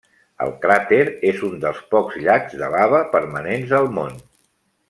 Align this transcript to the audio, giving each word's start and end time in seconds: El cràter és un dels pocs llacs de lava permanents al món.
El 0.45 0.53
cràter 0.63 1.01
és 1.33 1.43
un 1.49 1.53
dels 1.67 1.83
pocs 1.93 2.17
llacs 2.23 2.57
de 2.65 2.73
lava 2.79 3.05
permanents 3.15 3.79
al 3.83 3.93
món. 4.01 4.21